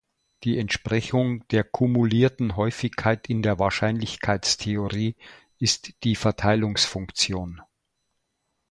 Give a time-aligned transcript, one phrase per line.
[0.45, 5.15] Die Entsprechung der kumulierten Häufigkeit in der Wahrscheinlichkeitstheorie
[5.59, 7.61] ist die Verteilungsfunktion.